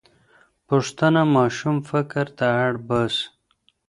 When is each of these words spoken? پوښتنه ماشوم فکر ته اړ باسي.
پوښتنه 0.67 1.21
ماشوم 1.35 1.77
فکر 1.89 2.25
ته 2.37 2.45
اړ 2.63 2.73
باسي. 2.87 3.25